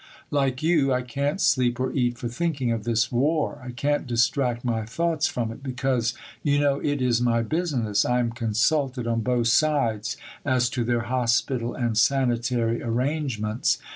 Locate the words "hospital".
11.01-11.75